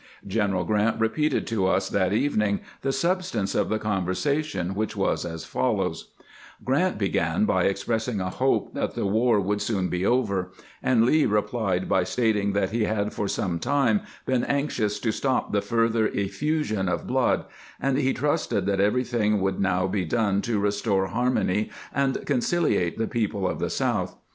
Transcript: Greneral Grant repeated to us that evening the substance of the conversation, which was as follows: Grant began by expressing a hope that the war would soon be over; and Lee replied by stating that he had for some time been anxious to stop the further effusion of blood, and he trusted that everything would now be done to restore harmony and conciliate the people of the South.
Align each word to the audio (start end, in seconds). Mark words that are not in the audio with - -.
Greneral 0.27 0.65
Grant 0.65 0.99
repeated 0.99 1.45
to 1.45 1.67
us 1.67 1.87
that 1.89 2.11
evening 2.11 2.61
the 2.81 2.91
substance 2.91 3.53
of 3.53 3.69
the 3.69 3.77
conversation, 3.77 4.73
which 4.73 4.95
was 4.97 5.25
as 5.25 5.45
follows: 5.45 6.09
Grant 6.65 6.97
began 6.97 7.45
by 7.45 7.65
expressing 7.65 8.19
a 8.19 8.31
hope 8.31 8.73
that 8.73 8.95
the 8.95 9.05
war 9.05 9.39
would 9.39 9.61
soon 9.61 9.89
be 9.89 10.03
over; 10.03 10.53
and 10.81 11.05
Lee 11.05 11.27
replied 11.27 11.87
by 11.87 12.03
stating 12.03 12.53
that 12.53 12.71
he 12.71 12.85
had 12.85 13.13
for 13.13 13.27
some 13.27 13.59
time 13.59 14.01
been 14.25 14.43
anxious 14.45 14.99
to 14.99 15.11
stop 15.11 15.51
the 15.51 15.61
further 15.61 16.07
effusion 16.07 16.89
of 16.89 17.05
blood, 17.05 17.45
and 17.79 17.95
he 17.95 18.11
trusted 18.11 18.65
that 18.65 18.81
everything 18.81 19.39
would 19.39 19.59
now 19.59 19.85
be 19.85 20.03
done 20.03 20.41
to 20.41 20.57
restore 20.57 21.05
harmony 21.09 21.69
and 21.93 22.25
conciliate 22.25 22.97
the 22.97 23.05
people 23.05 23.47
of 23.47 23.59
the 23.59 23.69
South. 23.69 24.15